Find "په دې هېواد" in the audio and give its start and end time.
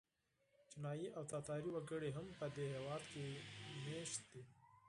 2.39-3.01